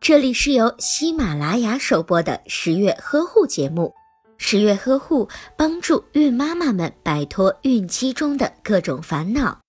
[0.00, 3.92] 这里是由喜马拉雅首播的十月呵护节目。
[4.36, 9.60] 十月呵护帮助孕妈妈们摆脱孕期中的各种烦恼。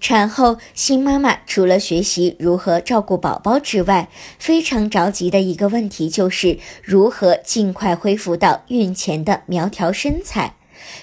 [0.00, 4.08] 产后，新妈妈除了学习如何照顾宝宝之外，
[4.38, 10.56] 非常着急的一个问题就是如何尽快恢复到孕前的苗条身材。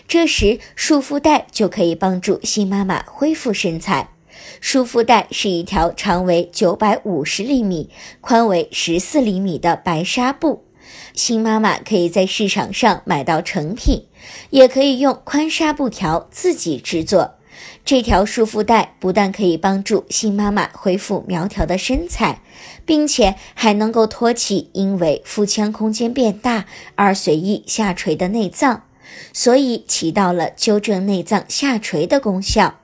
[0.08, 4.10] 这时，束缚带就可以帮助新妈妈恢复身材。
[4.60, 7.90] 束缚带是一条长为九百五十厘米、
[8.22, 10.64] 宽为十四厘米的白纱布，
[11.14, 14.06] 新妈妈可以在市场上买到成品，
[14.50, 17.36] 也可以用宽纱布条自己制作。
[17.84, 22.42] 这条束缚带不但可以帮助新妈妈恢复苗条的身材，
[22.86, 28.84] 并且还能够托起因为腹腔空间变大而随意下垂的内脏，
[29.34, 32.76] 所以起到了纠正内脏下垂的功效。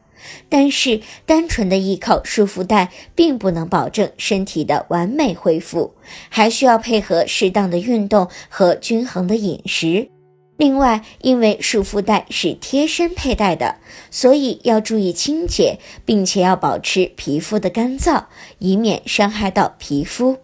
[0.49, 5.93] 但是，单纯的依靠束缚带并不能保证身体的完美恢复，
[6.29, 10.09] 还需要配合适当的运动和均衡的饮食。
[10.57, 13.75] 另外，因为束缚带是贴身佩戴的，
[14.11, 18.23] 所以要注意清洁，并且要保持皮肤的干燥，
[18.59, 20.37] 以免伤害到皮肤。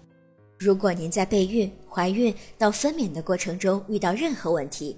[0.58, 4.98] 如果您在备孕、怀孕到分娩的过程中遇到任何问题，